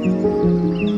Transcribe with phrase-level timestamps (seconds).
[0.00, 0.89] Música